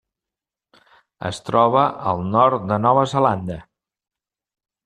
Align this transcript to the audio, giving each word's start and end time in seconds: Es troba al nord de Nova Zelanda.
Es 1.29 1.41
troba 1.51 1.83
al 2.13 2.25
nord 2.37 2.67
de 2.73 2.81
Nova 2.87 3.07
Zelanda. 3.15 3.63